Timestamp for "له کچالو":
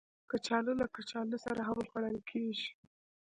0.79-1.37